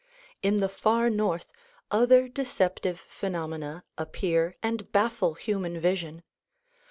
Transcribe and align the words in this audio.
In 0.41 0.61
the 0.61 0.67
far 0.67 1.11
north 1.11 1.53
other 1.91 2.27
deceptive 2.27 2.99
phenomena 2.99 3.83
appear 3.99 4.55
and 4.63 4.91
baffle 4.91 5.35
human 5.35 5.79
vision. 5.79 6.23